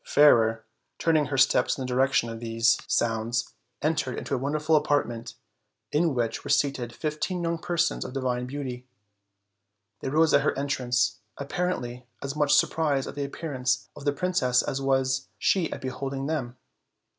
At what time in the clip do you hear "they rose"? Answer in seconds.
9.99-10.33